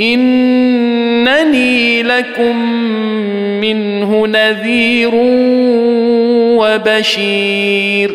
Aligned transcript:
إنني 0.00 2.02
لكم 2.02 2.56
منه 3.60 4.26
نذير 4.26 5.10
وبشير. 6.58 8.14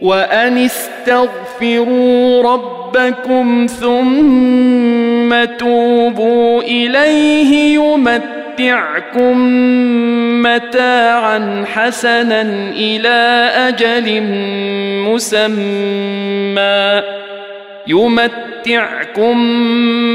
وأن 0.00 0.58
استغفروا 0.58 2.42
ربكم 2.42 3.66
ثم 3.80 5.44
توبوا 5.58 6.62
إليه 6.62 7.74
يمتعكم 7.74 9.38
متاعا 10.42 11.64
حسنا 11.74 12.42
إلى 12.76 13.50
أجل 13.68 14.22
مسمى. 15.08 17.02
يمتعكم 17.86 19.38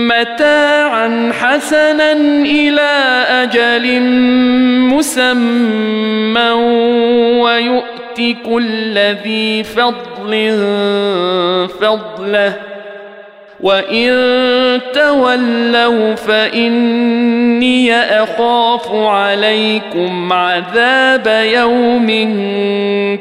متاعا 0.08 1.32
حسنا 1.40 2.12
إلى 2.42 3.24
أجل 3.30 4.02
مسمى 4.94 6.50
ويؤت 7.42 8.22
كل 8.46 8.98
ذي 8.98 9.64
فضل 9.64 10.58
فضله. 11.82 12.54
وإن 13.60 14.12
تولوا 14.94 16.16
فإني 16.16 17.96
أخاف 17.96 18.92
عليكم 18.92 20.34
عذاب 20.34 21.28
يوم 21.54 22.08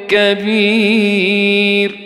كبير. 0.09 2.06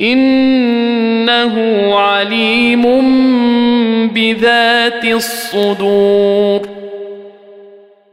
إنه 0.00 1.54
عليم 1.98 2.82
بذات 4.08 5.04
الصدور. 5.04 6.68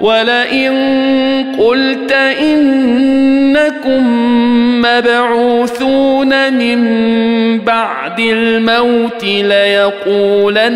ولئن 0.00 0.72
قلت 1.58 2.12
إنكم 2.42 4.02
مبعوثون 4.82 6.52
من 6.52 6.80
بعد 7.58 8.20
الموت 8.20 9.24
ليقولن 9.24 10.70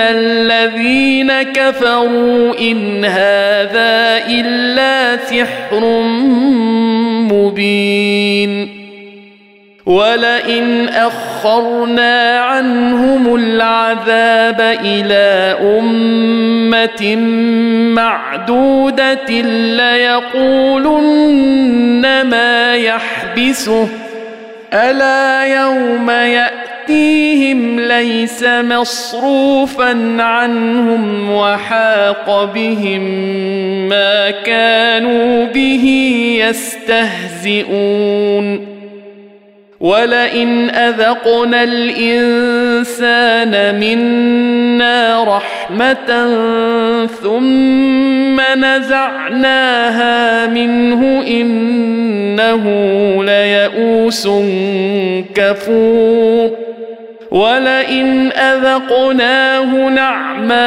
الذين 0.00 1.42
كفروا 1.42 2.58
إن 2.60 3.04
هذا 3.04 4.20
إلا 4.28 5.16
سحر 5.16 6.02
مبين 7.32 8.79
ولئن 9.86 10.88
أخرنا 10.88 12.40
عنهم 12.40 13.34
العذاب 13.34 14.60
إلى 14.84 15.56
أمة 15.78 17.16
معدودة 17.94 19.30
ليقولن 20.60 22.02
ما 22.30 22.76
يحبسه. 22.76 23.88
ألا 24.72 25.44
يوم 25.44 26.10
يأتيهم 26.10 27.80
ليس 27.80 28.44
مصروفا 28.44 30.16
عنهم 30.22 31.32
وحاق 31.32 32.44
بهم 32.54 33.02
ما 33.88 34.30
كانوا 34.30 35.44
به 35.44 35.86
يستهزئون. 37.44 38.69
ولئن 39.80 40.70
اذقنا 40.70 41.62
الانسان 41.62 43.52
منا 43.80 45.24
رحمه 45.24 46.26
ثم 47.22 48.40
نزعناها 48.40 50.46
منه 50.46 51.22
انه 51.26 52.64
ليئوس 53.24 54.28
كفور 55.34 56.50
ولئن 57.30 58.32
اذقناه 58.32 59.88
نعماء 59.88 60.60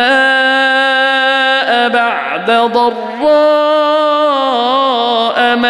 بعد 1.89 2.51
ضراء 2.51 4.12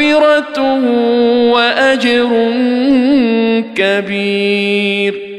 مغفرة 0.00 0.62
وأجر 1.52 2.28
كبير. 3.74 5.32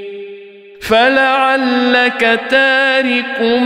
فلعلك 0.81 2.39
تارك 2.49 3.61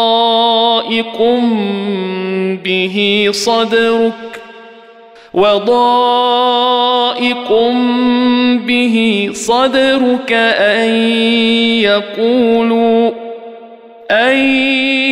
به 2.63 3.27
صدرك 3.31 4.13
وضائق 5.33 6.73
به 8.67 9.29
صدرك 9.33 10.31
أن 10.59 10.89
يقولوا 11.81 13.11
أن 14.11 14.37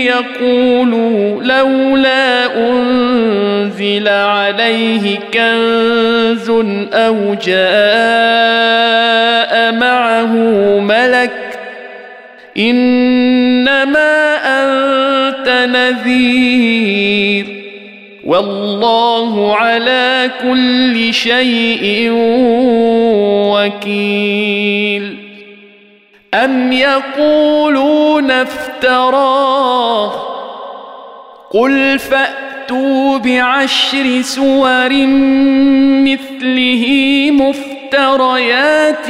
يقولوا 0.06 1.44
لولا 1.44 2.58
أنزل 2.70 4.08
عليه 4.08 5.20
كنز 5.34 6.50
أو 6.94 7.34
جاء 7.46 7.62
معه 9.72 10.34
ملك 10.80 11.32
إنما 12.58 14.36
أنت 14.46 15.70
نذير 15.76 17.46
والله 18.24 19.56
على 19.56 20.30
كل 20.42 21.14
شيء 21.14 22.10
وكيل 23.52 25.11
أم 26.34 26.72
يقولون 26.72 28.32
افتراه 28.32 30.12
قل 31.52 32.00
فأتوا 32.00 33.18
بعشر 33.18 34.22
سور 34.22 34.90
مثله 36.08 36.86
مفتريات 37.32 39.10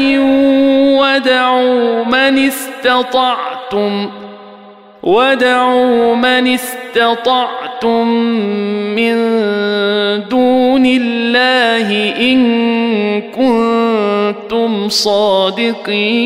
ودعوا 1.00 2.06
من 2.06 2.48
استطعتم 2.48 4.21
ودعوا 5.04 6.16
من 6.16 6.48
استطعتم 6.48 8.08
من 8.96 9.16
دون 10.30 10.86
الله 10.86 12.14
إن 12.20 13.22
كنتم 13.22 14.90
صادقين 14.90 16.22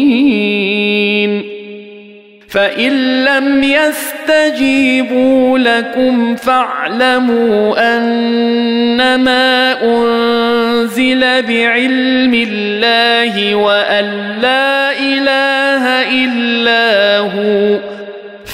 فإن 2.50 3.24
لم 3.26 3.64
يستجيبوا 3.64 5.60
لكم 5.60 6.36
فاعلموا 6.36 7.98
أنما 7.98 9.76
أنزل 9.84 11.20
بعلم 11.42 12.34
الله 12.34 13.56
وأن 13.56 14.36
لا 14.42 14.92
إله 15.00 15.86
إلا 16.24 17.18
هو 17.20 17.95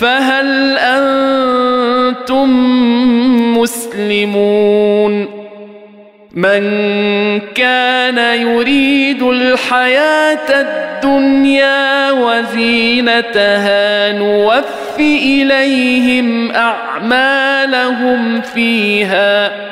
فهل 0.01 0.77
أنتم 0.77 2.49
مسلمون؟ 3.57 5.41
من 6.33 6.61
كان 7.55 8.17
يريد 8.41 9.23
الحياة 9.23 10.49
الدنيا 10.49 12.11
وزينتها 12.11 14.11
نوف 14.11 14.99
إليهم 14.99 16.51
أعمالهم 16.51 18.41
فيها 18.41 19.70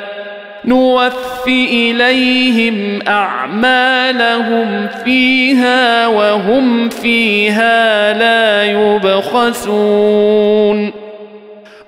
نوف 0.64 1.48
إليهم 1.48 2.98
أعمالهم 3.08 4.86
فيها 5.04 6.06
وهم 6.06 6.88
فيها 6.88 8.12
لا 8.12 8.64
يبخسون. 8.64 10.30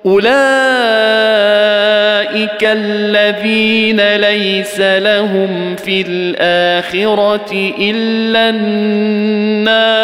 أولئك 0.05 0.23
الذين 2.63 4.15
ليس 4.15 4.79
لهم 4.79 5.75
في 5.75 6.01
الآخرة 6.07 7.73
إلا 7.79 8.49
النار. 8.49 10.03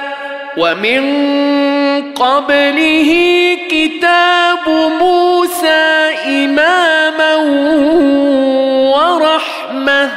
ومن 0.57 1.01
قبله 2.13 3.11
كتاب 3.69 4.69
موسى 4.99 6.09
إماما 6.27 7.35
ورحمة. 8.91 10.09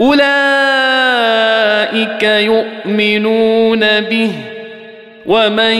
أولئك 0.00 0.32
يؤمنون 2.22 4.00
به 4.00 4.32
ومن 5.26 5.76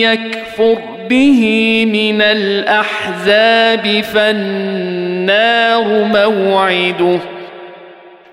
يكفر 0.00 0.78
به 1.08 1.84
من 1.92 2.22
الأحزاب 2.22 4.04
فالنار 4.14 5.84
موعده. 6.04 7.18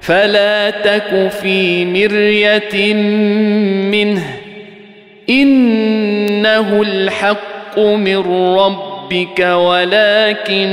فلا 0.02 0.70
تك 0.70 1.32
في 1.42 1.86
مرية 1.86 2.94
منه. 3.92 4.39
إنه 5.30 6.82
الحق 6.82 7.80
من 7.80 8.18
ربك 8.58 9.40
ولكن 9.40 10.72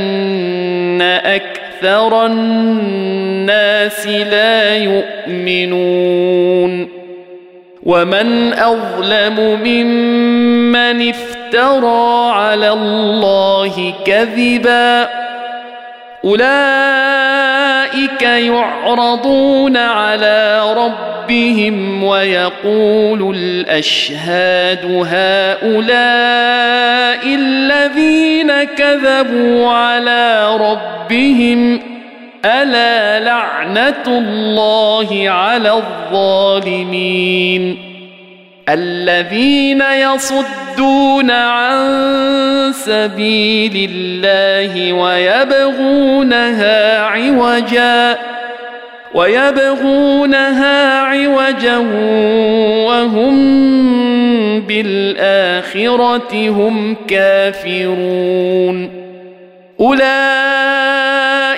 أكثر 1.25 2.27
الناس 2.27 4.07
لا 4.07 4.77
يؤمنون. 4.77 6.27
ومن 7.87 8.53
أظلم 8.53 9.61
ممن 9.65 11.09
افترى 11.09 12.31
على 12.33 12.73
الله 12.73 13.95
كذبا 14.05 15.09
أولئك 16.25 17.76
يعرضون 18.23 19.77
على 19.77 20.75
ربهم 20.77 22.05
ويقول 22.05 23.37
الأشهاد 23.37 24.85
هؤلاء 25.11 25.97
الذين 27.35 28.65
كذبوا 28.65 29.71
على 29.71 30.57
ربهم 30.57 31.81
ألا 32.45 33.21
لعنة 33.21 34.05
الله 34.07 35.31
على 35.31 35.73
الظالمين 36.13 37.86
الذين 38.69 39.83
يصدون 39.83 41.31
عن 41.31 42.73
سبيل 42.73 43.91
الله 43.91 44.93
ويبغونها 44.93 46.57
عوجا 47.01 48.19
ويبغونها 49.15 51.01
عوجا 51.01 51.77
وهم 52.87 53.37
بالآخرة 54.61 56.49
هم 56.49 56.97
كافرون. 57.09 58.91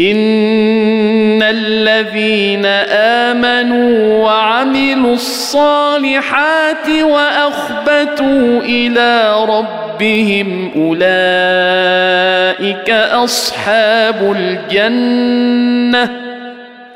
ان 0.00 1.42
الذين 1.42 2.66
امنوا 3.26 4.24
وعملوا 4.24 5.14
الصالحات 5.14 6.88
واخبتوا 7.02 8.60
إلى 8.60 9.34
ربهم 9.48 10.70
اولئك 10.76 11.00
اصحاب 12.90 14.36
الجنه 14.36 16.10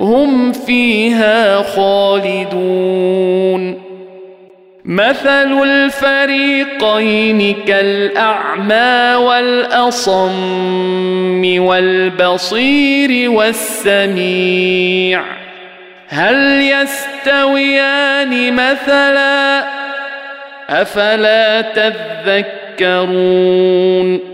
هم 0.01 0.53
فيها 0.53 1.63
خالدون 1.63 3.05
مثل 4.85 5.63
الفريقين 5.63 7.55
كالأعمى 7.67 9.15
والأصم 9.25 10.43
والبصير 11.63 13.31
والسميع. 13.31 15.23
هل 16.09 16.61
يستويان 16.63 18.53
مثلا؟ 18.55 19.65
أفلا 20.71 21.61
تذكرون؟ 22.81 24.34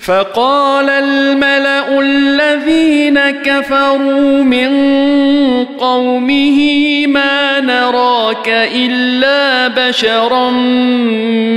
فقال 0.00 0.90
الملأ 0.90 2.00
الذين 2.00 3.30
كفروا 3.30 4.42
من 4.42 4.70
قومه 5.64 7.06
ما 7.06 7.60
نراك 7.60 8.48
إلا 8.74 9.68
بشرا 9.68 10.50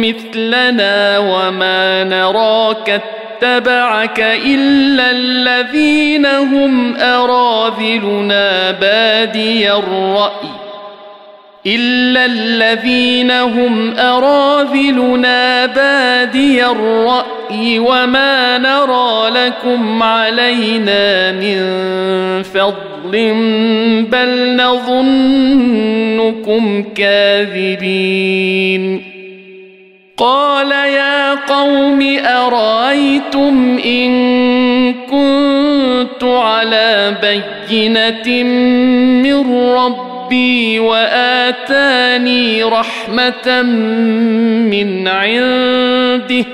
مثلنا 0.03 1.17
وما 1.17 2.03
نراك 2.03 3.01
اتبعك 3.43 4.19
إلا 4.45 5.11
الذين 5.11 6.25
هم 6.25 6.95
أراذلنا 6.95 8.71
بادي 8.71 9.71
الرأي 9.71 10.68
إلا 11.67 12.25
الذين 12.25 13.31
هم 13.31 13.97
أراذلنا 13.97 15.65
بادي 15.65 16.65
الرأي 16.65 17.79
وما 17.79 18.57
نرى 18.57 19.29
لكم 19.29 20.03
علينا 20.03 21.31
من 21.31 21.59
فضل 22.43 23.11
بل 24.11 24.55
نظنكم 24.55 25.63
كاذبين 26.95 29.03
قال 30.17 30.71
يا 30.71 31.35
قوم 31.35 32.17
أرأيتم 32.25 33.79
إن 33.85 34.09
كنت 34.93 36.23
على 36.23 37.15
بينة 37.21 38.43
من 39.23 39.73
ربي 39.75 40.18
ربي 40.29 40.79
وآتاني 40.79 42.63
رحمة 42.63 43.61
من 43.61 45.07
عنده 45.07 46.45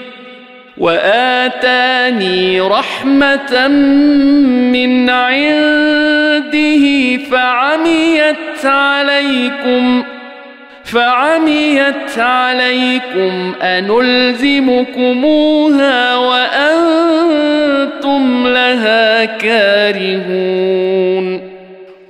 وآتاني 0.77 2.62
رحمة 2.62 3.67
من 3.67 5.10
عنده 5.10 6.86
فعميت 7.32 8.65
عليكم 8.65 10.03
فعميت 10.84 12.20
عليكم 12.20 13.53
أنلزمكموها 13.62 14.96
وأنتم 16.15 17.67
لها 18.48 19.25
كارهون. 19.25 20.75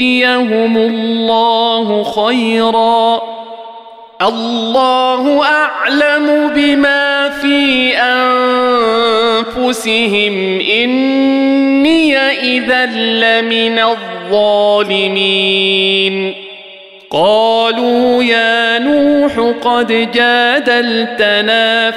يؤتيهم 0.00 0.76
الله 0.76 2.02
خيرا. 2.02 3.22
الله 4.22 5.44
أعلم 5.44 6.50
بما 6.54 7.30
في 7.30 7.92
أنفسهم. 9.56 10.60
إني 10.60 12.16
اذا 12.16 12.86
لمن 12.86 13.78
الظالمين. 13.78 16.34
قالوا 17.10 18.22
يا 18.22 18.78
نوح 18.78 19.54
قد 19.62 20.10
جادلتنا 20.14 21.90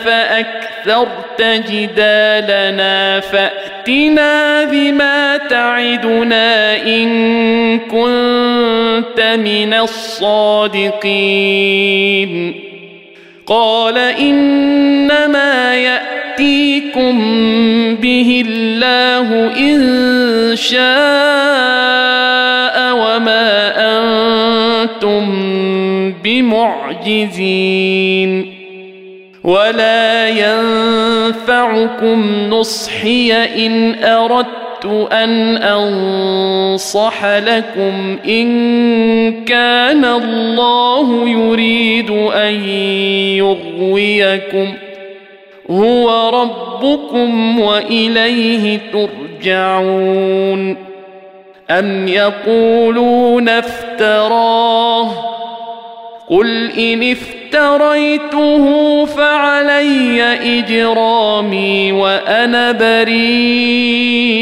فاكثرت 0.85 1.41
جدالنا 1.71 3.19
فأتنا 3.19 4.65
بما 4.65 5.37
تعدنا 5.37 6.77
إن 6.85 7.79
كنت 7.79 9.21
من 9.35 9.73
الصادقين. 9.73 11.03
قال 13.45 13.97
إنما 13.97 15.75
يأتيكم 15.75 17.15
به 17.95 18.43
الله 18.47 19.51
إن 19.59 20.55
شاء 20.55 20.83
وما 22.95 23.73
أنتم 23.77 25.23
بمعجزين. 26.23 27.33
ولا 29.43 30.29
ينفعكم 30.29 31.29
نصحي 32.49 33.33
ان 33.65 34.03
اردت 34.03 34.85
ان 35.11 35.57
انصح 35.57 37.25
لكم 37.25 38.17
ان 38.27 39.45
كان 39.45 40.05
الله 40.05 41.29
يريد 41.29 42.11
ان 42.11 42.69
يغويكم 43.37 44.73
هو 45.69 46.29
ربكم 46.41 47.59
واليه 47.59 48.79
ترجعون 48.93 50.77
ام 51.69 52.07
يقولون 52.07 53.49
افتراه 53.49 55.11
قل 56.29 56.71
ان 56.71 57.03
افتريته 57.53 59.05
فعلي 59.05 60.23
إجرامي 60.59 61.91
وأنا 61.91 62.71
بريء 62.71 64.33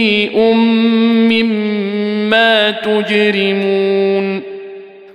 مما 1.32 2.72
تجرمون 2.72 4.50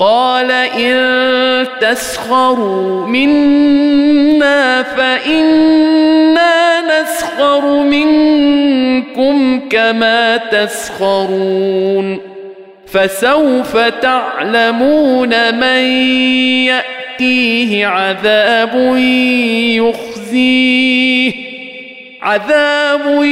قال 0.00 0.50
إن 0.50 1.66
تسخروا 1.80 3.06
منا 3.06 4.82
فإنا 4.82 6.80
نسخر 6.80 7.82
منكم 7.82 9.60
كما 9.68 10.36
تسخرون 10.36 12.18
فسوف 12.86 13.76
تعلمون 13.76 15.54
من 15.54 15.84
يأتيه 16.64 17.86
عذاب 17.86 18.96
يخزيه 19.76 21.49
عذاب 22.22 23.24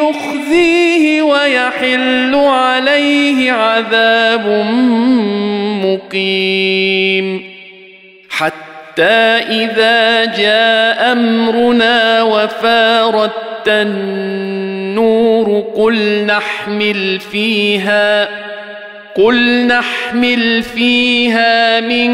يخزيه 0.00 1.22
ويحل 1.22 2.34
عليه 2.34 3.52
عذاب 3.52 4.46
مقيم. 5.84 7.44
حتى 8.30 9.02
إذا 9.50 10.24
جاء 10.24 11.12
أمرنا 11.12 12.22
وفارت 12.22 13.68
النور 13.68 15.64
قل 15.76 16.24
نحمل 16.26 17.20
فيها 17.20 18.28
قل 19.18 19.66
نحمل 19.66 20.62
فيها 20.62 21.80
من 21.80 22.08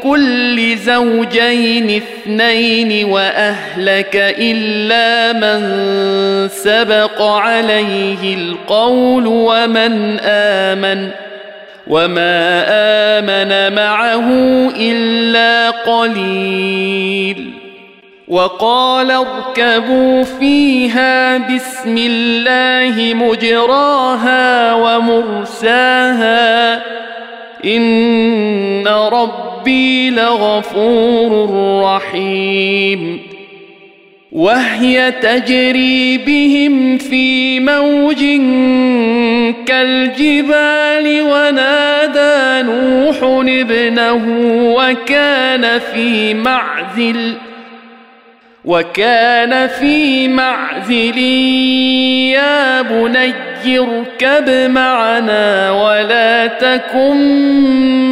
كل 0.00 0.76
زوجين 0.76 2.02
اثنين 2.02 3.04
واهلك 3.04 4.16
الا 4.38 5.32
من 5.32 5.68
سبق 6.48 7.22
عليه 7.22 8.34
القول 8.34 9.26
ومن 9.26 10.18
امن 10.20 11.10
وما 11.86 12.64
امن 13.18 13.74
معه 13.74 14.28
الا 14.80 15.70
قليل 15.70 17.57
وقال 18.28 19.10
اركبوا 19.10 20.22
فيها 20.22 21.38
بسم 21.38 21.96
الله 21.98 23.14
مجراها 23.14 24.74
ومرساها 24.74 26.02
إن 27.64 28.88
ربي 28.88 30.10
لغفور 30.10 31.50
رحيم. 31.84 33.20
وهي 34.32 35.12
تجري 35.22 36.18
بهم 36.18 36.98
في 36.98 37.60
موج 37.60 38.24
كالجبال 39.66 41.22
ونادى 41.22 42.68
نوح 42.68 43.16
ابنه 43.22 44.24
وكان 44.76 45.78
في 45.78 46.34
معزل 46.34 47.34
وكان 48.64 49.68
في 49.68 50.28
معزل 50.28 51.18
يا 52.38 52.82
بني 52.82 53.32
اركب 53.78 54.70
معنا 54.70 55.70
ولا 55.70 56.46
تكن 56.46 57.16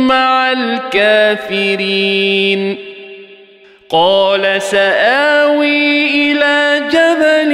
مع 0.07 0.53
الكافرين. 0.53 2.17
قال 3.89 4.63
سآوي 4.63 6.07
إلى 6.33 6.83
جبل 6.93 7.53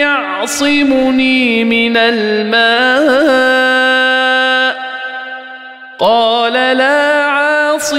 يعصمني 0.00 1.64
من 1.64 1.96
الماء 1.96 3.05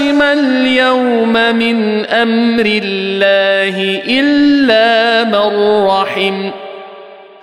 عاصم 0.08 0.22
اليوم 0.22 1.32
من 1.32 2.06
أمر 2.06 2.64
الله 2.66 4.02
الا 4.08 5.24
من 5.24 5.86
رحم 5.86 6.50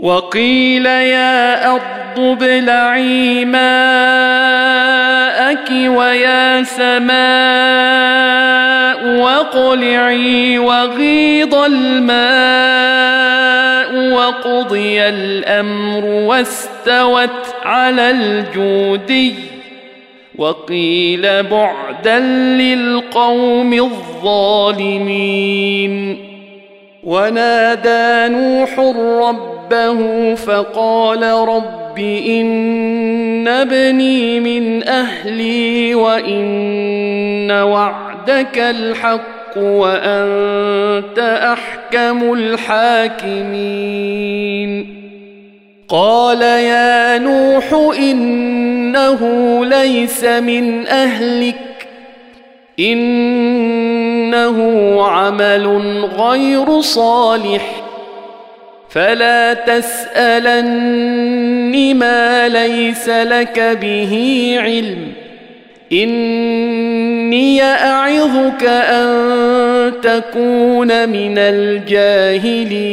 وقيل 0.00 0.86
يا 0.86 1.70
ارض 1.70 2.18
ابلعي 2.18 3.44
ماءك 3.44 3.70
ويا 5.70 6.62
سماء 6.62 7.10
واقلعي 9.06 10.58
وغيض 10.58 11.54
الماء 11.54 13.20
وقضي 13.92 15.02
الأمر 15.02 16.04
واستوت 16.04 17.54
على 17.62 18.10
الجودي 18.10 19.34
وقيل 20.38 21.42
بعدا 21.42 22.18
للقوم 22.58 23.72
الظالمين. 23.72 25.30
ونادى 27.04 28.34
نوح 28.34 28.78
ربه 29.28 30.34
فقال 30.34 31.22
رب 31.22 31.98
إن 32.28 33.48
ابني 33.48 34.40
من 34.40 34.88
أهلي 34.88 35.94
وإن 35.94 37.50
وعدك 37.50 38.58
الحق 38.58 39.39
وأنت 39.56 41.18
أحكم 41.18 42.32
الحاكمين. 42.32 43.70
قال 45.88 46.42
يا 46.42 47.18
نوح 47.18 47.72
إنه 47.98 49.20
ليس 49.64 50.24
من 50.24 50.86
أهلك 50.86 51.56
إنه 52.80 54.56
عمل 55.06 55.66
غير 56.18 56.80
صالح 56.80 57.82
فلا 58.90 59.54
تسالن 59.54 61.10
ما 61.96 62.48
ليس 62.48 63.08
لك 63.08 63.78
به 63.80 64.54
علم. 64.60 65.12
إني 65.92 67.62
أعظك 67.62 68.64
أن 68.64 69.92
تكون 70.02 71.08
من 71.08 71.38
الجاهلين. 71.38 72.90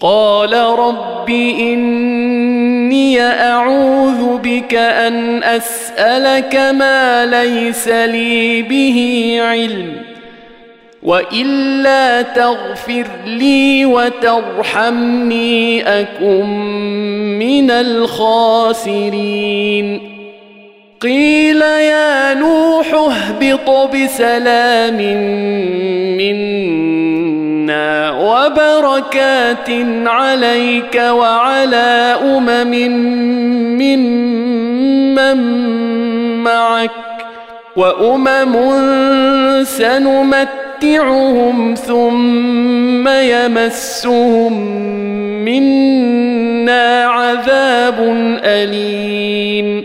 قال 0.00 0.52
رب 0.54 1.30
إني 1.60 3.20
أعوذ 3.20 4.38
بك 4.38 4.74
أن 4.74 5.42
أسألك 5.42 6.56
ما 6.56 7.26
ليس 7.26 7.88
لي 7.88 8.62
به 8.62 9.38
علم 9.40 9.92
وإلا 11.02 12.22
تغفر 12.22 13.06
لي 13.26 13.86
وترحمني 13.86 15.82
أكن 16.00 16.46
من 17.38 17.70
الخاسرين. 17.70 19.20
قيل 21.00 21.62
يا 21.62 22.34
نوح 22.34 22.94
اهبط 22.94 23.70
بسلام 23.94 24.96
منا 26.18 28.10
وبركات 28.10 29.70
عليك 30.06 30.94
وعلى 30.94 32.18
أمم 32.22 32.74
ممن 33.78 35.38
معك 36.42 36.90
وأمم 37.76 38.54
سنمت 39.64 40.60
نمتعهم 40.82 41.74
ثم 41.74 43.08
يمسهم 43.08 44.52
منا 45.44 47.04
عذاب 47.04 47.98
أليم 48.44 49.84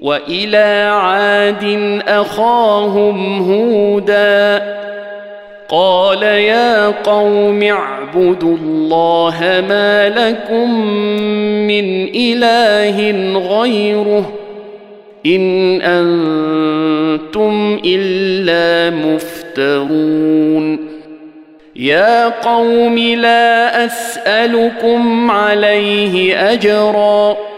وإلى 0.00 0.90
عاد 0.92 1.64
أخاهم 2.08 3.42
هودا 3.52 4.62
قال 5.68 6.22
يا 6.22 6.86
قوم 6.86 7.62
اعبدوا 7.62 8.56
الله 8.56 9.64
ما 9.68 10.08
لكم 10.08 10.80
من 11.66 12.08
إله 12.14 13.12
غيره 13.38 14.32
إن 15.26 15.80
أنتم 15.82 17.80
إلا 17.84 18.96
مفترون 18.96 20.78
يا 21.76 22.28
قوم 22.28 22.98
لا 22.98 23.84
أسألكم 23.84 25.30
عليه 25.30 26.36
أجرا 26.52 27.49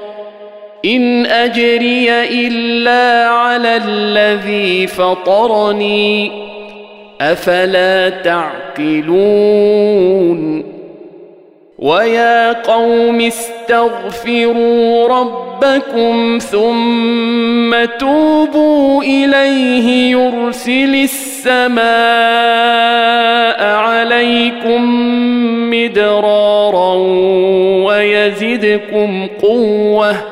إن 0.84 1.26
أجري 1.26 2.10
إلا 2.10 3.28
على 3.28 3.76
الذي 3.76 4.86
فطرني. 4.86 6.32
أفلا 7.20 8.08
تعقلون؟ 8.08 9.62
ويا 11.78 12.52
قوم 12.52 13.20
استغفروا 13.20 15.08
ربكم 15.08 16.38
ثم 16.38 17.84
توبوا 17.98 19.02
إليه 19.02 20.10
يرسل 20.10 20.94
السماء 20.94 21.82
عليكم 23.66 24.82
مدرارا 25.70 26.94
ويزدكم 27.84 29.26
قوة. 29.42 30.31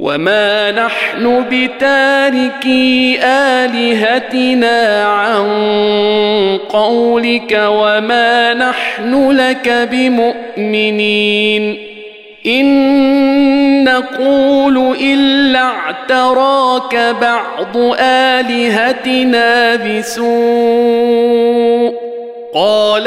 وما 0.00 0.70
نحن 0.70 1.44
بتاركي 1.50 3.18
آلهتنا 3.24 5.04
عن 5.04 5.48
قولك 6.68 7.60
وما 7.68 8.54
نحن 8.54 9.30
لك 9.30 9.88
بمؤمنين 9.92 11.78
إن 12.46 13.84
نقول 13.84 14.96
إلا 15.00 15.60
اعتراك 15.60 16.96
بعض 17.20 17.76
آلهتنا 18.00 19.76
بسوء 19.76 20.30
قال 22.54 23.06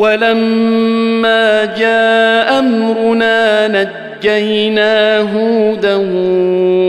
ولما 0.00 1.64
جاء 1.64 2.58
أمرنا 2.58 3.68
نجينا 3.68 5.18
هودا 5.18 5.96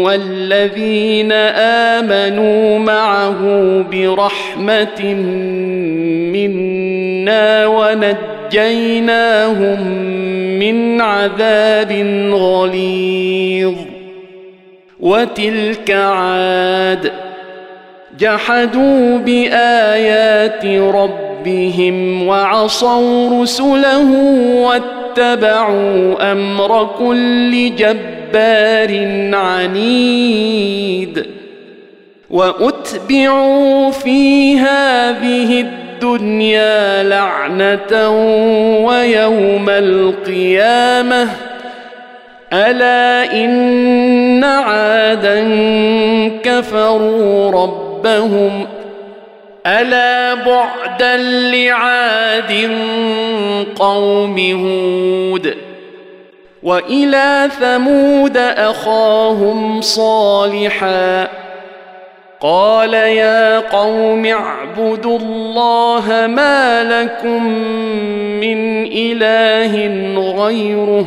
والذين 0.06 1.32
آمنوا 1.92 2.80
معه 2.80 3.40
برحمة 3.92 5.14
منا 6.34 7.68
ونجيناهم 8.52 9.08
من 10.60 11.02
عذاب 11.02 11.92
غليظ. 12.32 13.76
وتلك 15.00 15.92
عاد 15.92 17.12
جحدوا 18.20 19.18
بآيات 19.18 20.66
ربهم 20.66 21.31
وعصوا 22.28 23.42
رسله 23.42 24.12
واتبعوا 24.56 26.32
أمر 26.32 26.90
كل 27.00 27.76
جبار 27.76 29.08
عنيد 29.34 31.26
واتبعوا 32.30 33.92
في 33.92 34.58
هذه 34.58 35.62
الدنيا 35.62 37.04
لعنه 37.04 38.10
ويوم 38.86 39.70
القيامه 39.70 41.28
الا 42.54 43.34
ان 43.34 44.44
عادا 44.44 45.50
كفروا 46.44 47.52
ربهم 47.52 48.66
ألا 49.66 50.34
بعدا 50.34 51.18
لعاد 51.52 52.72
قوم 53.76 54.40
هود 54.40 55.58
وإلى 56.64 57.50
ثمود 57.60 58.38
أخاهم 58.38 59.82
صالحا 59.82 61.28
قال 62.42 62.94
يا 62.94 63.60
قوم 63.60 64.26
اعبدوا 64.26 65.20
الله 65.20 66.28
ما 66.28 66.84
لكم 66.84 67.44
من 68.40 68.86
إله 68.86 69.88
غيره 70.46 71.06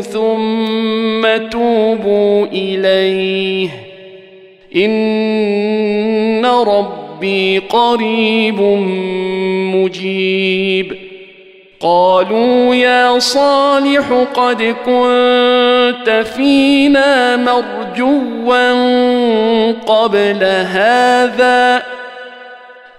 ثم 0.00 1.48
توبوا 1.50 2.46
إليه. 2.46 3.68
إن 4.76 6.46
ربي 6.46 7.58
قريب 7.58 8.60
مجيب. 9.74 10.96
قالوا 11.80 12.74
يا 12.74 13.18
صالح 13.18 14.26
قد 14.34 14.62
كنت 14.62 16.24
فينا 16.36 17.36
مرجوا 17.36 18.62
قبل 19.72 20.44
هذا. 20.44 21.82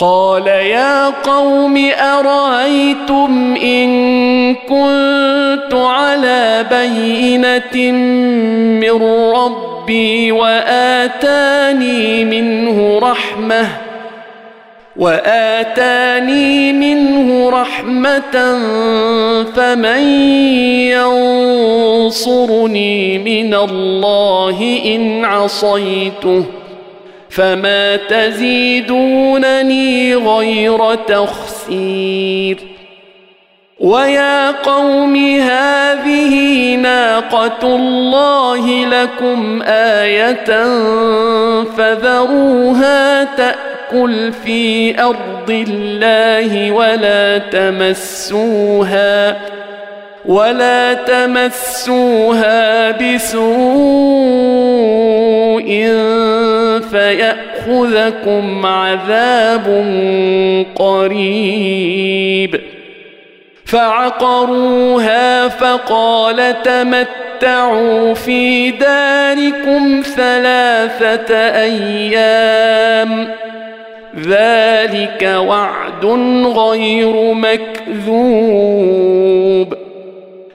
قال 0.00 0.46
يا 0.46 1.08
قوم 1.08 1.90
أرأيتم 2.00 3.54
إن 3.56 3.90
كنت 4.54 5.74
على 5.74 6.66
بينة 6.70 7.92
من 8.80 9.02
ربي 9.36 10.32
وآتاني 10.32 12.24
منه 12.24 12.98
رحمة 12.98 13.66
وآتاني 14.96 16.72
منه 16.72 17.50
رحمة 17.50 18.58
فمن 19.56 20.02
ينصرني 22.06 23.18
من 23.18 23.54
الله 23.54 24.80
إن 24.84 25.24
عصيته 25.24 26.59
فما 27.30 27.96
تزيدونني 27.96 29.34
غير 30.14 30.94
تخسير 30.94 32.58
ويا 33.80 34.50
قوم 34.50 35.16
هذه 35.40 36.74
ناقه 36.76 37.76
الله 37.76 38.86
لكم 38.86 39.62
إيه 39.62 40.34
فذروها 41.76 43.24
تاكل 43.24 44.32
في 44.32 45.00
ارض 45.02 45.50
الله 45.50 46.72
ولا 46.72 47.38
تمسوها 47.38 49.36
ولا 50.24 50.94
تمسوها 50.94 52.90
بسوء 52.90 53.40
فيأخذكم 56.90 58.66
عذاب 58.66 59.66
قريب. 60.74 62.60
فعقروها 63.64 65.48
فقال 65.48 66.62
تمتعوا 66.62 68.14
في 68.14 68.70
داركم 68.70 70.02
ثلاثة 70.16 71.34
أيام. 71.60 73.28
ذلك 74.26 75.34
وعد 75.38 76.04
غير 76.56 77.34
مكذوب. 77.34 77.80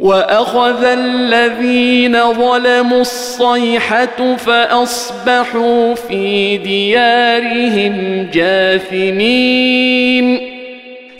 وأخذ 0.00 0.84
الذين 0.84 2.32
ظلموا 2.32 3.00
الصيحة 3.00 4.36
فأصبحوا 4.36 5.94
في 5.94 6.56
ديارهم 6.56 8.26
جاثمين 8.32 10.40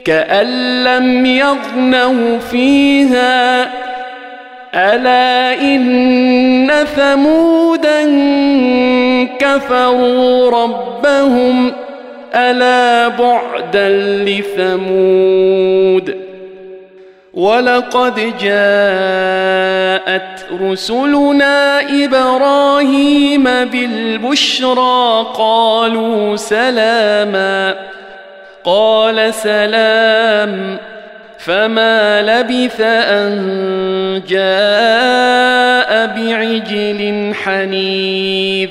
كأن 0.04 0.84
لم 0.84 1.26
يغنوا 1.26 2.38
فيها 2.38 3.70
ألا 4.74 5.60
إن 5.60 6.70
ثمودا 6.96 8.02
كفروا 9.38 10.50
ربهم 10.50 11.72
ألا 12.34 13.08
بعدا 13.08 13.88
لثمود 14.24 16.25
ولقد 17.36 18.14
جاءت 18.38 20.22
رسلنا 20.62 21.80
إبراهيم 22.04 23.44
بالبشرى 23.44 25.26
قالوا 25.34 26.36
سلاما 26.36 27.74
قال 28.64 29.34
سلام 29.34 30.78
فما 31.38 32.22
لبث 32.22 32.80
أن 32.80 34.22
جاء 34.28 36.06
بعجل 36.06 37.32
حنيذ. 37.34 38.70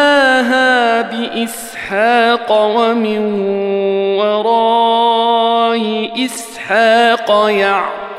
بإسحاق 1.03 2.53
ومن 2.53 3.45
وراء 4.19 6.11
إسحاق 6.25 7.49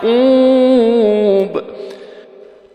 يعقوب 0.03 0.13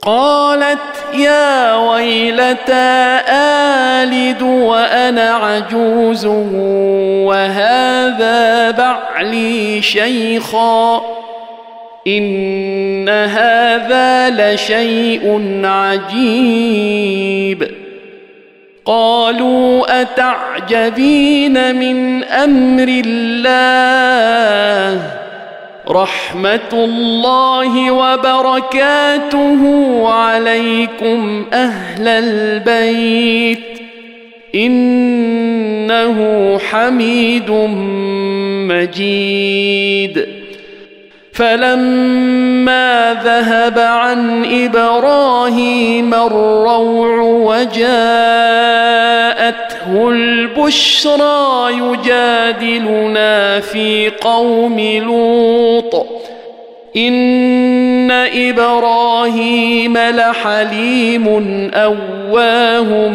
قالت 0.09 0.79
يا 1.15 1.77
ويلتى 1.77 3.21
آلد 3.29 4.43
وأنا 4.43 5.31
عجوز 5.31 6.27
وهذا 7.27 8.71
بعلي 8.71 9.83
شيخا 9.83 11.03
إن 12.07 13.09
هذا 13.09 14.31
لشيء 14.31 15.61
عجيب 15.65 17.71
قالوا 18.85 20.03
أتعجبين 20.03 21.77
من 21.77 22.25
أمر 22.25 23.03
الله 23.07 25.28
رحمة 25.91 26.73
الله 26.73 27.91
وبركاته 27.91 29.63
عليكم 30.09 31.47
أهل 31.53 32.09
البيت. 32.09 33.81
إنه 34.55 36.19
حميد 36.59 37.51
مجيد. 38.69 40.29
فلما 41.33 43.21
ذهب 43.25 43.79
عن 43.79 44.45
إبراهيم 44.45 46.15
الروع 46.15 47.63
وجاءته 49.89 50.11
البشرى 50.11 51.73
يجادلنا 51.73 53.61
في 53.61 54.11
قوم 54.21 54.81
لوط. 54.81 56.07
إن 56.97 58.11
إبراهيم 58.35 59.99
لحليم 59.99 61.29
أواه 61.75 63.09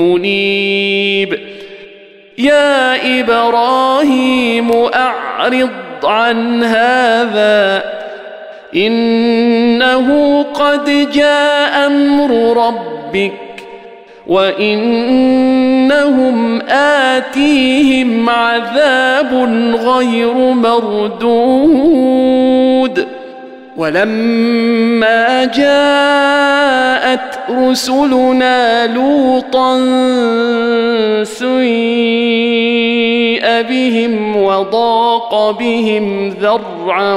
منيب. 0.00 1.38
يا 2.38 3.20
إبراهيم 3.20 4.72
أعرض 4.94 5.70
عن 6.04 6.64
هذا. 6.64 7.82
إنه 8.76 10.42
قد 10.42 11.10
جاء 11.12 11.86
أمر 11.86 12.56
ربك 12.66 13.32
وإنهم 14.30 16.20
آتيهم 16.70 18.30
عذاب 18.30 19.34
غير 19.84 20.34
مردود 20.34 21.90
ولما 23.76 25.44
جاءت 25.44 27.38
رسلنا 27.50 28.86
لوطا 28.86 29.76
سيء 31.24 31.50
بهم 33.62 34.36
وضاق 34.36 35.50
بهم 35.50 36.28
ذرعا 36.28 37.14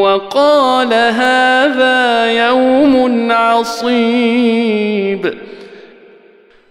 وقال 0.00 0.94
هذا 0.94 2.26
يوم 2.26 3.32
عصيب 3.32 5.34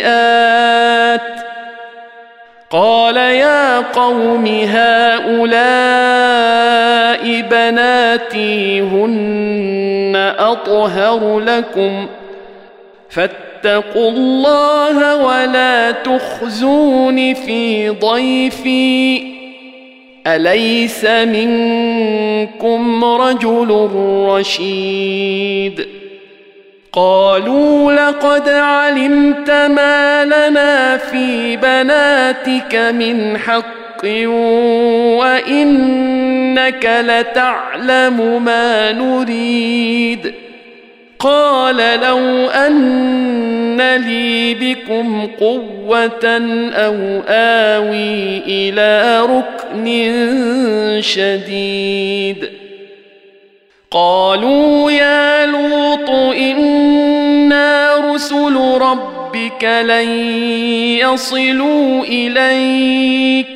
قال 2.71 3.17
يا 3.17 3.79
قوم 3.79 4.47
هؤلاء 4.47 5.57
بناتي 7.51 8.81
هن 8.81 10.35
أطهر 10.39 11.41
لكم. 11.41 12.07
فاتقوا 13.11 13.56
الله 13.97 15.17
ولا 15.17 15.91
تخزون 15.91 17.35
في 17.35 17.89
ضيفي. 17.89 19.23
أليس 20.27 21.05
منكم 21.05 23.05
رجل 23.05 23.91
رشيد؟ 24.29 25.87
قالوا 26.93 27.93
لقد 27.93 28.49
علمت 28.49 29.51
ما 29.51 30.25
لنا 30.25 30.97
في 30.97 31.57
بناتك 31.57 32.75
من 32.75 33.39
حق 33.39 34.05
وإنك 35.19 37.03
لتعلم 37.05 38.45
ما 38.45 38.93
نريد. 38.93 40.46
قال 41.19 41.77
لو 42.01 42.49
أن 42.51 43.97
لي 43.97 44.55
بكم 44.55 45.27
قوة 45.41 46.25
أو 46.73 47.23
آوي 47.29 48.39
إلى 48.47 49.21
ركن 49.21 49.87
شديد. 51.01 52.49
قالوا 53.91 54.91
يا 54.91 55.47
لوط 55.47 56.11
إنا 56.37 57.97
رسل 57.97 58.57
ربك 58.81 59.65
لن 59.65 60.09
يصلوا 60.99 62.05
إليك. 62.05 63.56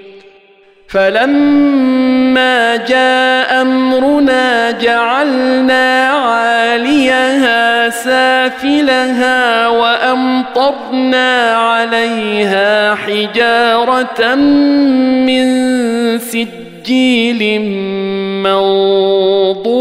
فلما 0.91 2.75
جاء 2.75 3.61
أمرنا 3.61 4.71
جعلنا 4.71 6.09
عاليها 6.09 7.89
سافلها 7.89 9.67
وأمطرنا 9.67 11.51
عليها 11.55 12.95
حجارة 12.95 14.35
من 15.25 15.45
سجيل 16.19 17.61
منضود 18.43 19.71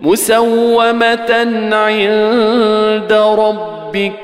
مسومة 0.00 1.30
عند 1.72 3.12
ربك 3.12 4.23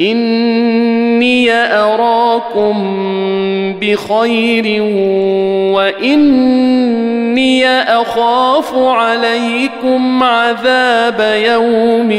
إني 0.00 1.52
أراكم 1.52 2.76
بخير 3.80 4.82
وإني 5.74 7.68
أخاف 7.68 8.74
عليكم 8.74 10.22
عذاب 10.22 11.40
يوم 11.44 12.10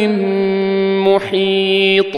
محيط. 1.07 2.15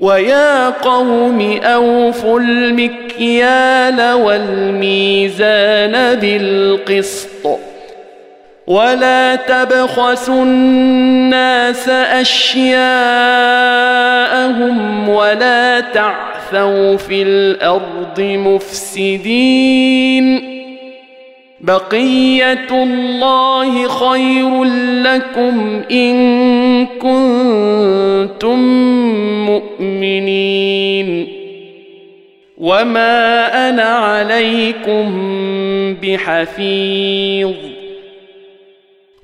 ويا 0.00 0.70
قوم 0.70 1.60
أوفوا 1.64 2.40
المكيال 2.40 4.12
والميزان 4.12 5.94
بالقسط. 6.14 7.71
ولا 8.66 9.36
تبخسوا 9.36 10.42
الناس 10.44 11.88
اشياءهم 11.88 12.78
ولا 15.08 15.80
تعثوا 15.80 16.96
في 16.96 17.22
الأرض 17.22 18.20
مفسدين 18.20 19.82
بقيه 21.60 22.68
الله 22.70 23.88
خير 23.88 24.64
لكم 25.02 25.82
ان 25.90 26.86
كنتم 26.86 28.58
مؤمنين 29.46 31.28
وما 32.58 33.68
أنا 33.68 33.82
عليكم 33.82 35.12
بحفيظ 36.02 37.71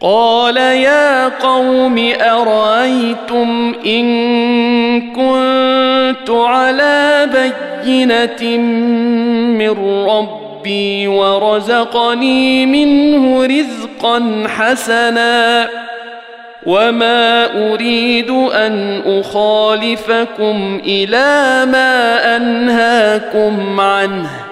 قال 0.00 0.56
يا 0.56 1.28
قوم 1.28 2.12
أرأيتم 2.20 3.74
إن 3.86 4.06
كنت 5.12 6.30
على 6.30 7.28
بينة 7.32 8.58
من 9.58 10.04
ربي 10.08 11.08
ورزقني 11.08 12.66
منه 12.66 13.46
رزقا 13.46 14.44
حسنا 14.46 15.68
وما 16.66 17.46
أريد 17.72 18.30
أن 18.30 19.02
أخالفكم 19.06 20.80
إلى 20.84 21.66
ما 21.72 22.36
أنهاكم 22.36 23.80
عنه 23.80 24.47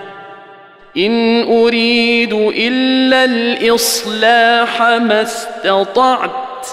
إن 0.97 1.43
أريد 1.43 2.33
إلا 2.33 3.25
الإصلاح 3.25 4.83
ما 4.83 5.23
استطعت 5.23 6.67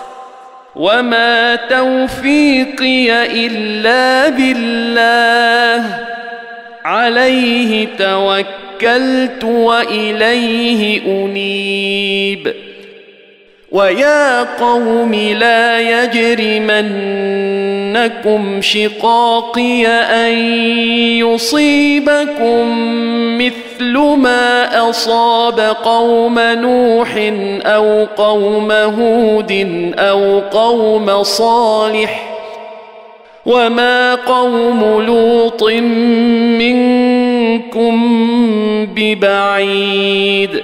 وما 0.76 1.56
توفيقي 1.56 3.26
إلا 3.46 4.30
بالله 4.30 6.00
عليه 6.86 7.88
توكلت 7.98 9.44
وإليه 9.44 11.02
أنيب 11.06 12.54
ويا 13.72 14.44
قوم 14.44 15.14
لا 15.14 15.80
يجرمنكم 17.94 18.62
شقاقي 18.62 19.88
ان 19.88 20.34
يصيبكم 21.18 22.68
مثل 23.38 23.98
ما 23.98 24.90
اصاب 24.90 25.60
قوم 25.84 26.40
نوح 26.40 27.10
أو 27.66 28.06
قوم 28.18 28.72
هود 28.72 29.52
أو 29.98 30.40
قوم 30.40 31.24
صالح 31.24 32.30
وما 33.46 34.16
قوم 34.16 35.02
لوط 35.02 35.64
منكم 36.60 37.96
ببعيد 38.96 40.64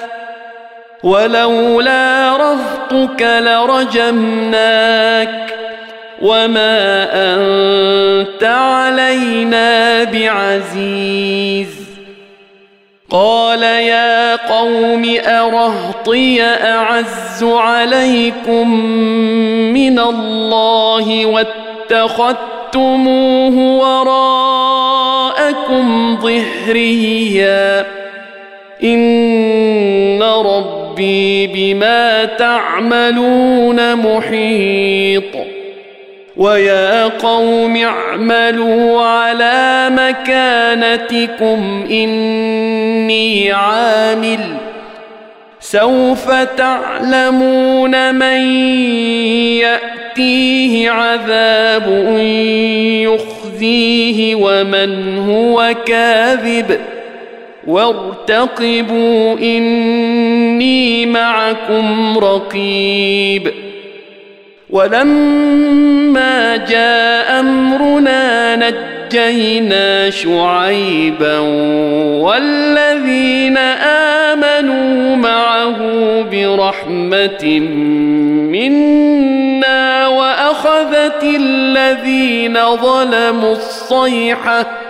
ولولا 1.03 2.37
رهطك 2.37 3.21
لرجمناك 3.39 5.29
وما 6.21 7.07
أنت 7.13 8.43
علينا 8.43 10.03
بعزيز. 10.03 11.81
قال 13.09 13.63
يا 13.63 14.35
قوم 14.35 15.15
أرهطي 15.25 16.43
أعز 16.43 17.43
عليكم 17.43 18.75
من 19.73 19.99
الله 19.99 21.25
واتخذتموه 21.91 23.55
وراءكم 24.05 25.07
ظهريا. 26.21 27.85
إن 28.83 30.23
ربي 31.01 31.47
بما 31.47 32.25
تعملون 32.25 33.95
محيط. 33.95 35.23
ويا 36.37 37.07
قوم 37.07 37.77
اعملوا 37.77 39.01
على 39.01 39.89
مكانتكم 39.91 41.85
إني 41.91 43.51
عامل. 43.51 44.39
سوف 45.59 46.31
تعلمون 46.57 48.15
من 48.15 48.41
يأتيه 49.57 50.89
عذاب 50.91 52.17
يخزيه 53.01 54.35
ومن 54.35 55.17
هو 55.17 55.75
كاذب. 55.85 56.79
وارتقبوا 57.67 59.39
إني 59.39 61.05
معكم 61.05 62.17
رقيب. 62.17 63.51
ولما 64.69 66.57
جاء 66.57 67.39
أمرنا 67.39 68.55
نجينا 68.55 70.09
شعيبا 70.09 71.39
والذين 72.19 73.57
آمنوا 74.27 75.15
معه 75.15 75.77
برحمة 76.31 77.59
منا 78.51 80.07
وأخذت 80.07 81.23
الذين 81.23 82.75
ظلموا 82.75 83.51
الصيحة 83.51 84.80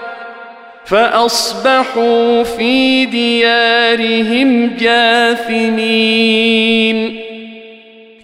فأصبحوا 0.92 2.44
في 2.44 3.06
ديارهم 3.06 4.72
جاثمين. 4.80 6.12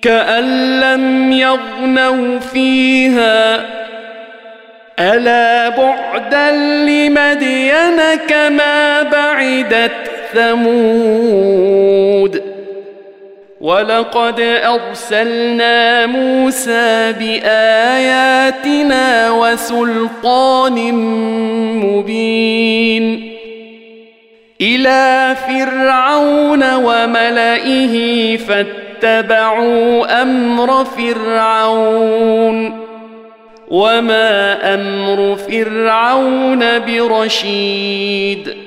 كأن 0.02 0.80
لم 0.80 1.32
يغنوا 1.32 2.40
فيها 2.40 3.66
ألا 5.00 5.70
بعدا 5.70 6.52
لمدين 6.86 8.02
كما 8.28 9.02
بعدت 9.04 9.92
ثمود. 10.34 11.78
ولقد 13.68 14.40
ارسلنا 14.64 16.06
موسى 16.06 17.14
باياتنا 17.20 19.32
وسلطان 19.32 20.94
مبين 21.84 23.34
إلى 24.62 25.36
فرعون 25.48 26.74
وملئه 26.74 28.38
فاتبعوا 28.38 30.22
أمر 30.22 30.86
فرعون 30.86 32.80
وما 33.68 34.58
أمر 34.74 35.36
فرعون 35.36 36.80
برشيد 36.80 38.67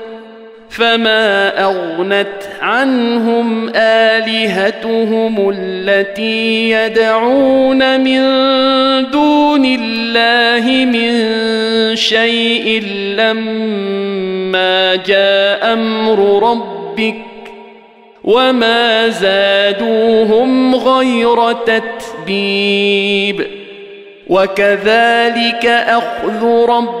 فما 0.71 1.63
اغنت 1.63 2.43
عنهم 2.61 3.71
الهتهم 3.75 5.53
التي 5.55 6.69
يدعون 6.71 8.01
من 8.01 8.21
دون 9.11 9.65
الله 9.65 10.85
من 10.85 11.11
شيء 11.95 12.83
لما 13.17 14.95
جاء 14.95 15.73
أمر 15.73 16.49
ربك 16.51 17.15
وما 18.23 19.09
زادوهم 19.09 20.75
غير 20.75 21.53
تتبيب 21.53 23.47
وكذلك 24.27 25.65
اخذ 25.65 26.45
ربك 26.45 27.00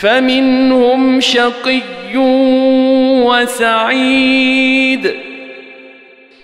فمنهم 0.00 1.20
شقي 1.20 1.80
وسعيد 3.26 5.10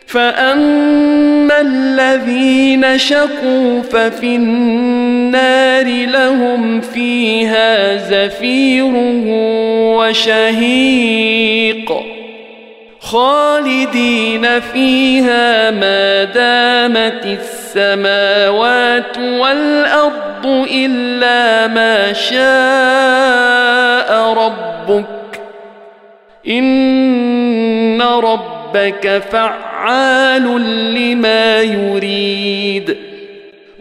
فأما 0.07 1.61
الذين 1.61 2.99
شقوا 2.99 3.83
ففي 3.83 4.37
النار 4.37 5.87
لهم 5.87 6.81
فيها 6.81 7.97
زفير 7.97 8.93
وشهيق 9.97 11.93
خالدين 13.07 14.61
فيها 14.61 15.71
ما 15.71 16.25
دامت 16.25 17.27
السماوات 17.27 19.19
والأرض 19.19 20.67
إلا 20.71 21.67
ما 21.67 22.13
شاء 22.13 22.47
ربك. 24.33 25.07
إن 26.49 28.03
ربك 28.03 29.23
فعال 29.31 30.45
لما 30.95 31.61
يريد. 31.61 33.06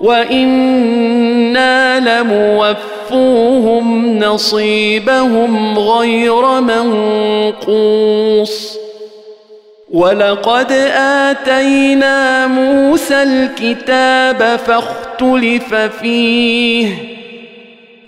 وأنا 0.00 2.00
لموفوهم 2.20 4.18
نصيبهم 4.18 5.78
غير 5.78 6.60
منقوص 6.60 8.08
ولقد 9.92 10.72
اتينا 10.96 12.46
موسى 12.46 13.22
الكتاب 13.22 14.58
فاختلف 14.66 15.74
فيه 15.74 16.88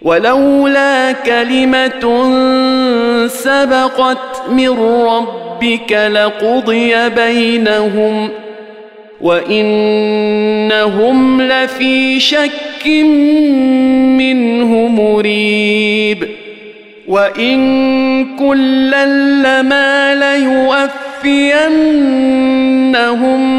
ولولا 0.03 1.13
كلمه 1.13 2.01
سبقت 3.27 4.43
من 4.49 4.69
ربك 5.07 5.93
لقضي 5.93 7.09
بينهم 7.09 8.29
وانهم 9.21 11.13
لفي 11.43 12.21
شك 12.21 12.87
منه 14.17 14.89
مريب 14.89 16.29
وان 17.09 18.37
كلا 18.37 19.07
لما 19.43 20.15
ليوفينهم 20.15 21.61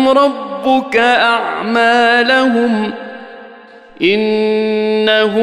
ربك 0.10 0.98
اعمالهم 0.98 2.92
انه 4.02 5.36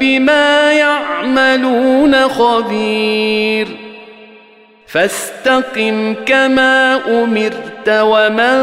بما 0.00 0.72
يعملون 0.72 2.14
خبير 2.14 3.85
فاستقم 4.96 6.14
كما 6.26 7.00
أمرت 7.08 7.88
ومن 7.88 8.58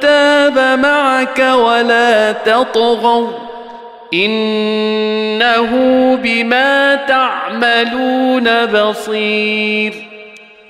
تاب 0.00 0.78
معك 0.78 1.38
ولا 1.38 2.32
تطغوا 2.32 3.28
إنه 4.14 5.70
بما 6.22 6.94
تعملون 6.94 8.66
بصير 8.66 10.11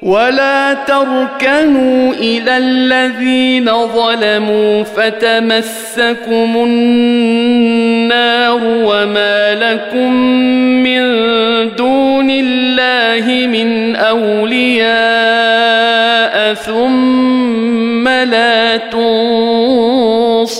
ولا 0.02 0.74
تركنوا 0.74 2.12
إلى 2.12 2.58
الذين 2.58 3.70
ظلموا 3.86 4.82
فتمسكم 4.82 6.54
النار 6.66 8.60
وما 8.64 9.54
لكم 9.54 10.12
من 10.82 11.02
دون 11.76 12.30
الله 12.30 13.46
من 13.46 13.96
أولياء 13.96 14.92
ثم 16.54 18.08
لا 18.08 18.76
تنصرون 18.76 20.52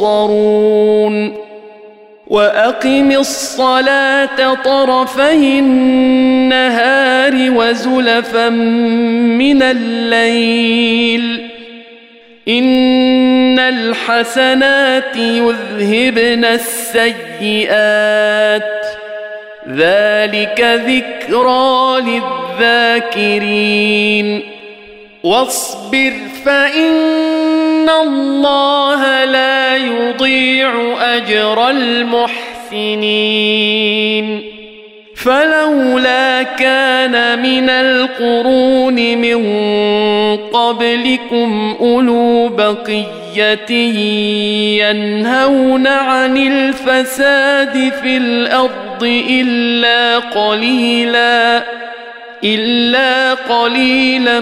وأقم 2.32 3.10
الصلاة 3.10 4.54
طرفي 4.54 5.58
النهار 5.58 7.32
وزلفا 7.34 8.48
من 8.48 9.62
الليل. 9.62 11.48
إن 12.48 13.58
الحسنات 13.58 15.16
يذهبن 15.16 16.44
السيئات. 16.44 17.72
ذلك 19.68 20.80
ذكرى 20.86 22.00
للذاكرين. 22.60 24.42
واصبر 25.22 26.12
فإن 26.44 26.92
الله 27.90 29.24
لا 29.24 29.76
يضيع 29.76 30.72
اجر 31.00 31.68
المحسنين 31.70 33.42
فلولا 35.16 36.42
كان 36.42 37.42
من 37.42 37.70
القرون 37.70 38.94
من 39.18 39.46
قبلكم 40.36 41.76
اولو 41.80 42.48
بقيه 42.48 43.12
ينهون 44.82 45.86
عن 45.86 46.36
الفساد 46.36 47.92
في 48.02 48.16
الأرض 48.16 49.22
الا 49.30 50.18
قليلا 50.18 51.62
إلا 52.44 53.34
قليلا 53.34 54.40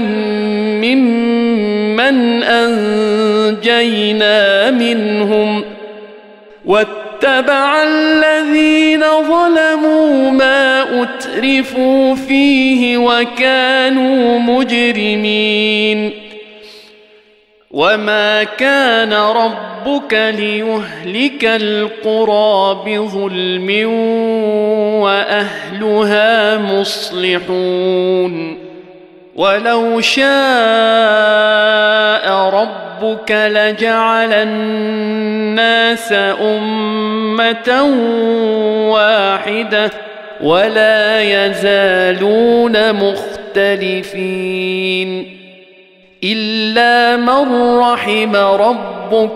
ممن 0.79 2.43
أنجينا 2.43 4.31
منهم 4.71 5.65
واتبع 6.65 7.83
الذين 7.83 9.01
ظلموا 9.01 10.31
ما 10.31 10.83
أترفوا 11.03 12.15
فيه 12.15 12.97
وكانوا 12.99 14.39
مجرمين 14.39 16.30
وما 17.71 18.45
كان 18.45 19.13
ربك 19.13 20.15
ليهلك 20.15 21.45
القرى 21.45 22.83
بظلم 22.87 23.89
واهلها 25.03 26.59
مصلحون 26.59 28.59
ولو 29.37 30.01
شاء 30.01 30.31
ربك 32.31 33.31
لجعل 33.31 34.33
الناس 34.33 36.13
امه 36.43 37.83
واحدة 38.91 39.91
ولا 40.43 41.23
يزالون 41.23 42.93
مختلفين 42.93 44.21
الا 46.25 47.17
من 47.17 47.79
رحم 47.79 48.37
ربك 48.37 49.31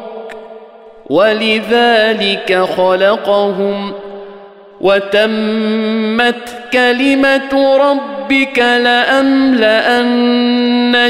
ولذلك 1.10 2.58
خلقهم 2.76 3.92
وتمت 4.80 6.48
كلمه 6.72 7.76
ربك 7.76 8.58
لاملان 8.58 10.14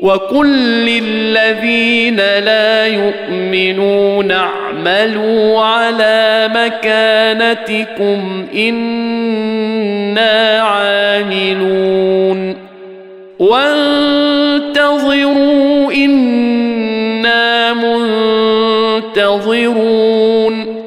وقل 0.00 0.46
للذين 0.86 2.16
لا 2.16 2.86
يؤمنون 2.86 4.30
اعملوا 4.32 5.60
على 5.60 6.50
مكانتكم 6.54 8.46
أنا 8.54 10.60
عاملون 10.60 12.56
وانتظروا 13.38 14.66
أنا 15.92 17.72
منتظرون 19.14 20.82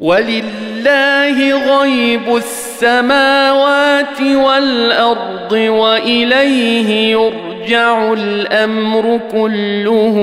ولله 0.00 1.54
غيب 1.80 2.36
السماوات 2.36 4.20
والارض 4.20 5.52
واليه 5.52 7.12
يرجع 7.12 7.49
يرجع 7.70 8.12
الأمر 8.12 9.20
كله 9.32 10.16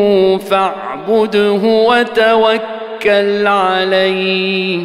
فاعبده 0.49 1.61
وتوكل 1.63 3.47
عليه. 3.47 4.79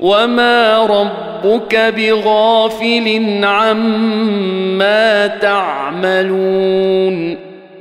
وما 0.00 0.78
ربك 0.86 1.76
بغافل 1.96 3.40
عما 3.44 5.26
تعملون. 5.26 6.34